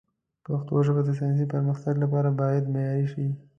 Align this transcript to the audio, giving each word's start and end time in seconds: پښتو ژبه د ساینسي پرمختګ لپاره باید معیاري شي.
پښتو 0.45 0.75
ژبه 0.85 1.01
د 1.05 1.09
ساینسي 1.19 1.45
پرمختګ 1.53 1.95
لپاره 2.03 2.29
باید 2.41 2.63
معیاري 2.73 3.07
شي. 3.13 3.25